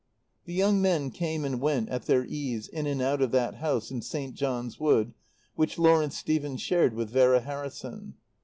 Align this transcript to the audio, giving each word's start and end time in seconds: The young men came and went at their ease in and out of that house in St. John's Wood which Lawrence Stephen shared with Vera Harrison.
The 0.45 0.53
young 0.55 0.81
men 0.81 1.11
came 1.11 1.45
and 1.45 1.61
went 1.61 1.89
at 1.89 2.07
their 2.07 2.25
ease 2.25 2.67
in 2.67 2.87
and 2.87 3.03
out 3.03 3.21
of 3.21 3.29
that 3.33 3.57
house 3.57 3.91
in 3.91 4.01
St. 4.01 4.33
John's 4.33 4.79
Wood 4.79 5.13
which 5.53 5.77
Lawrence 5.77 6.17
Stephen 6.17 6.57
shared 6.57 6.95
with 6.95 7.11
Vera 7.11 7.41
Harrison. 7.41 8.15